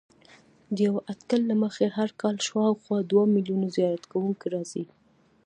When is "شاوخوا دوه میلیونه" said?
2.47-3.67